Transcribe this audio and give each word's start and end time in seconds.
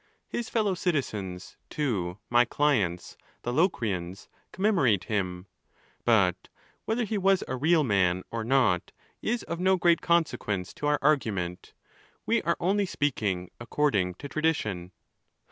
His 0.27 0.49
fellow 0.49 0.73
citizens 0.73 1.57
too, 1.69 2.17
my 2.27 2.43
clients, 2.43 3.17
the 3.43 3.53
Locrians, 3.53 4.29
commemorate 4.51 5.03
him; 5.03 5.45
but 6.05 6.49
whether 6.85 7.03
he 7.03 7.19
was 7.19 7.43
a 7.47 7.55
real 7.55 7.83
man 7.83 8.23
or 8.31 8.43
not, 8.43 8.93
is 9.21 9.43
of 9.43 9.59
no 9.59 9.77
great 9.77 10.01
consequence 10.01 10.73
to 10.73 10.87
our 10.87 10.97
argument: 11.03 11.73
we 12.25 12.41
are 12.41 12.57
only 12.59 12.87
speaking 12.87 13.51
according 13.59 14.15
to 14.15 14.27
tradition. 14.27 14.91